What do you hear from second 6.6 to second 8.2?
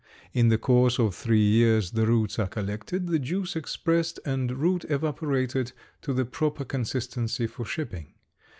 consistency for shipping.